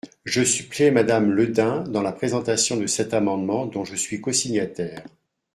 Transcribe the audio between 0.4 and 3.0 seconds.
supplée Madame Le Dain dans la présentation de